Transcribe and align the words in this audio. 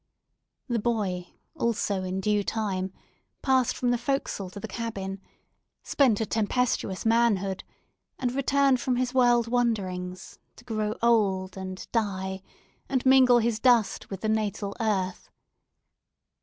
The 0.67 0.79
boy, 0.79 1.27
also 1.55 2.01
in 2.01 2.21
due 2.21 2.43
time, 2.43 2.91
passed 3.43 3.77
from 3.77 3.91
the 3.91 3.99
forecastle 3.99 4.49
to 4.49 4.59
the 4.59 4.67
cabin, 4.67 5.21
spent 5.83 6.19
a 6.19 6.25
tempestuous 6.25 7.05
manhood, 7.05 7.63
and 8.17 8.31
returned 8.33 8.81
from 8.81 8.95
his 8.95 9.13
world 9.13 9.47
wanderings, 9.47 10.39
to 10.55 10.63
grow 10.65 10.97
old, 11.03 11.55
and 11.55 11.87
die, 11.91 12.41
and 12.89 13.05
mingle 13.05 13.37
his 13.37 13.59
dust 13.59 14.09
with 14.09 14.21
the 14.21 14.29
natal 14.29 14.75
earth. 14.79 15.29